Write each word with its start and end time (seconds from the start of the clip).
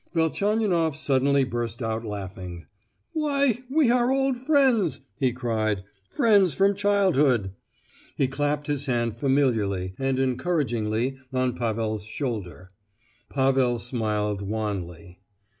Velchaninoff 0.15 0.95
suddenly 0.95 1.43
burst 1.43 1.83
out 1.83 2.03
laughing. 2.03 2.65
"Why, 3.13 3.59
we 3.69 3.91
are 3.91 4.09
old 4.09 4.35
friends"—he 4.35 5.31
cried, 5.33 5.83
"friends 6.09 6.55
from 6.55 6.73
childhood!" 6.73 7.51
He 8.15 8.27
clapped 8.27 8.65
his 8.65 8.87
hand 8.87 9.15
familiarly 9.15 9.93
and 9.99 10.17
encouragingly 10.19 11.19
on 11.31 11.53
Pavel's 11.55 12.03
shoulder. 12.03 12.67
Pavel 13.29 13.77
smiled 13.77 14.41
wanly. 14.41 15.19